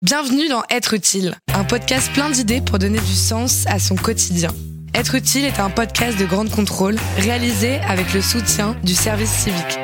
[0.00, 4.50] Bienvenue dans Être utile, un podcast plein d'idées pour donner du sens à son quotidien.
[4.94, 9.76] Être utile est un podcast de grande contrôle réalisé avec le soutien du service civique.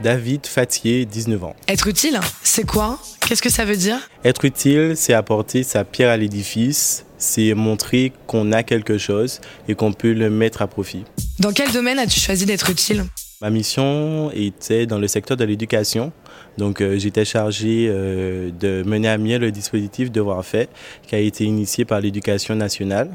[0.00, 1.54] David Fatier, 19 ans.
[1.68, 2.98] Être utile, c'est quoi?
[3.28, 3.98] Qu'est-ce que ça veut dire?
[4.24, 9.74] Être utile, c'est apporter sa pierre à l'édifice, c'est montrer qu'on a quelque chose et
[9.74, 11.04] qu'on peut le mettre à profit.
[11.40, 13.04] Dans quel domaine as-tu choisi d'être utile?
[13.42, 16.10] Ma mission était dans le secteur de l'éducation.
[16.56, 20.70] Donc, euh, j'étais chargé euh, de mener à bien le dispositif Devoir fait,
[21.06, 23.10] qui a été initié par l'éducation nationale.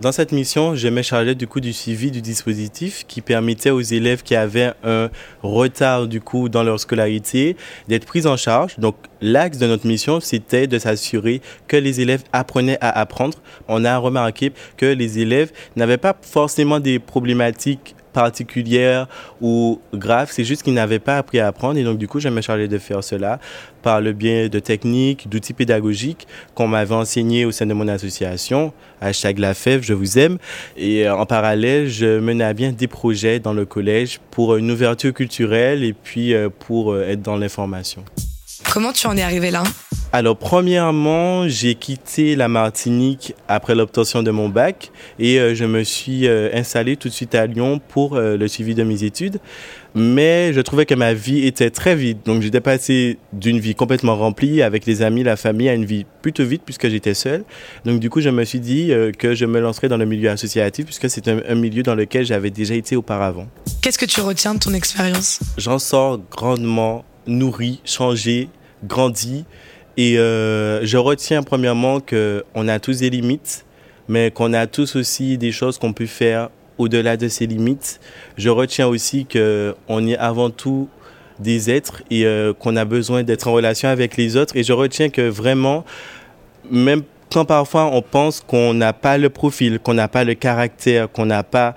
[0.00, 3.80] Dans cette mission, je me chargeais du coup du suivi du dispositif qui permettait aux
[3.80, 5.10] élèves qui avaient un
[5.42, 7.56] retard du coup dans leur scolarité
[7.88, 8.78] d'être pris en charge.
[8.78, 13.42] Donc l'axe de notre mission, c'était de s'assurer que les élèves apprenaient à apprendre.
[13.68, 19.06] On a remarqué que les élèves n'avaient pas forcément des problématiques particulière
[19.40, 22.28] ou grave, c'est juste qu'ils n'avaient pas appris à apprendre et donc du coup je
[22.28, 23.38] me chargé de faire cela
[23.82, 28.72] par le biais de techniques, d'outils pédagogiques qu'on m'avait enseignés au sein de mon association,
[29.00, 30.38] hashtag la je vous aime.
[30.76, 34.70] Et euh, en parallèle, je menais à bien des projets dans le collège pour une
[34.70, 38.04] ouverture culturelle et puis euh, pour euh, être dans l'information.
[38.72, 39.64] Comment tu en es arrivé là?
[40.12, 45.82] Alors, premièrement, j'ai quitté la Martinique après l'obtention de mon bac et euh, je me
[45.82, 49.40] suis euh, installé tout de suite à Lyon pour euh, le suivi de mes études.
[49.96, 52.18] Mais je trouvais que ma vie était très vide.
[52.24, 56.06] Donc, j'étais passé d'une vie complètement remplie avec les amis, la famille, à une vie
[56.22, 57.42] plutôt vide puisque j'étais seul.
[57.84, 60.84] Donc, du coup, je me suis dit que je me lancerais dans le milieu associatif
[60.84, 63.48] puisque c'est un, un milieu dans lequel j'avais déjà été auparavant.
[63.82, 65.40] Qu'est-ce que tu retiens de ton expérience?
[65.58, 68.48] J'en sors grandement nourri, changé,
[68.84, 69.44] grandi.
[69.96, 73.64] Et euh, je retiens premièrement qu'on a tous des limites,
[74.08, 78.00] mais qu'on a tous aussi des choses qu'on peut faire au-delà de ces limites.
[78.36, 80.88] Je retiens aussi qu'on est avant tout
[81.38, 84.56] des êtres et euh, qu'on a besoin d'être en relation avec les autres.
[84.56, 85.84] Et je retiens que vraiment,
[86.70, 91.10] même quand parfois on pense qu'on n'a pas le profil, qu'on n'a pas le caractère,
[91.10, 91.74] qu'on n'a pas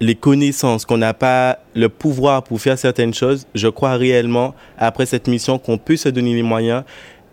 [0.00, 5.06] les connaissances, qu'on n'a pas le pouvoir pour faire certaines choses, je crois réellement, après
[5.06, 6.84] cette mission, qu'on peut se donner les moyens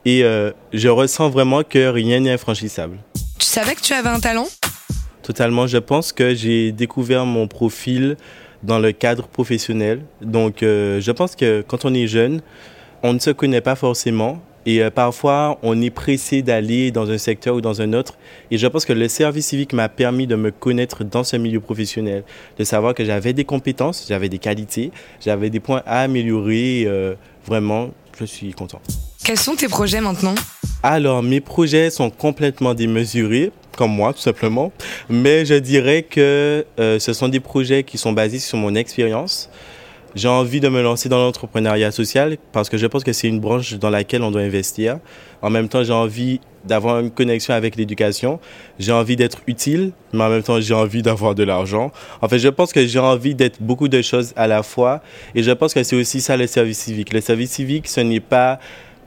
[0.05, 2.97] et euh, je ressens vraiment que rien n'est infranchissable.
[3.37, 4.47] Tu savais que tu avais un talent?
[5.21, 5.67] Totalement.
[5.67, 8.17] Je pense que j'ai découvert mon profil
[8.63, 10.01] dans le cadre professionnel.
[10.21, 12.41] Donc, euh, je pense que quand on est jeune,
[13.03, 14.41] on ne se connaît pas forcément.
[14.65, 18.17] Et euh, parfois, on est pressé d'aller dans un secteur ou dans un autre.
[18.51, 21.59] Et je pense que le service civique m'a permis de me connaître dans ce milieu
[21.59, 22.23] professionnel,
[22.57, 26.87] de savoir que j'avais des compétences, j'avais des qualités, j'avais des points à améliorer.
[27.45, 27.89] vraiment,
[28.19, 28.81] je suis content.
[29.23, 30.35] Quels sont tes projets maintenant?
[30.83, 34.71] Alors, mes projets sont complètement démesurés, comme moi, tout simplement.
[35.09, 39.49] Mais je dirais que euh, ce sont des projets qui sont basés sur mon expérience.
[40.13, 43.39] J'ai envie de me lancer dans l'entrepreneuriat social parce que je pense que c'est une
[43.39, 44.99] branche dans laquelle on doit investir.
[45.41, 48.39] En même temps, j'ai envie d'avoir une connexion avec l'éducation.
[48.77, 51.91] J'ai envie d'être utile, mais en même temps, j'ai envie d'avoir de l'argent.
[52.21, 55.01] En fait, je pense que j'ai envie d'être beaucoup de choses à la fois.
[55.33, 57.13] Et je pense que c'est aussi ça le service civique.
[57.13, 58.59] Le service civique, ce n'est pas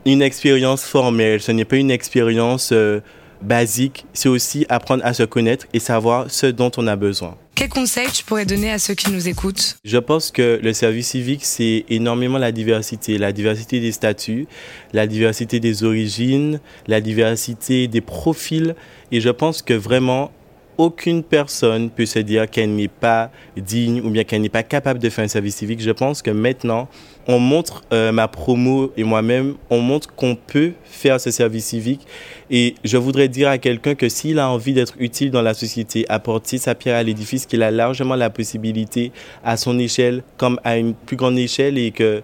[0.05, 2.99] une expérience formelle, ce n'est pas une expérience euh,
[3.41, 7.37] basique, c'est aussi apprendre à se connaître et savoir ce dont on a besoin.
[7.55, 9.77] Quels conseils tu pourrais donner à ceux qui nous écoutent?
[9.85, 14.47] Je pense que le service civique, c'est énormément la diversité, la diversité des statuts,
[14.91, 18.75] la diversité des origines, la diversité des profils.
[19.13, 20.31] Et je pense que vraiment,
[20.77, 24.99] aucune personne peut se dire qu'elle n'est pas digne ou bien qu'elle n'est pas capable
[24.99, 25.81] de faire un service civique.
[25.81, 26.87] Je pense que maintenant,
[27.27, 32.05] on montre, euh, ma promo et moi-même, on montre qu'on peut faire ce service civique.
[32.49, 36.05] Et je voudrais dire à quelqu'un que s'il a envie d'être utile dans la société,
[36.09, 39.11] apporter sa pierre à l'édifice, qu'il a largement la possibilité
[39.43, 42.21] à son échelle comme à une plus grande échelle et que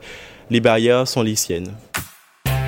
[0.50, 1.72] les barrières sont les siennes.